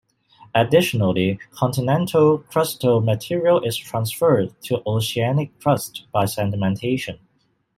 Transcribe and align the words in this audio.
Additionally, 0.55 1.37
continental 1.51 2.39
crustal 2.39 3.03
material 3.05 3.61
is 3.63 3.77
transferred 3.77 4.59
to 4.63 4.81
oceanic 4.87 5.51
crust 5.61 6.07
by 6.11 6.25
sedimentation. 6.25 7.19